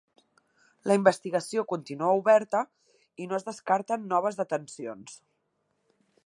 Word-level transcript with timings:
La 0.91 0.95
investigació 0.99 1.63
continua 1.73 2.09
oberta 2.21 2.63
i 3.25 3.29
no 3.33 3.37
es 3.41 3.47
descarten 3.51 4.09
noves 4.15 4.41
detencions. 4.41 5.21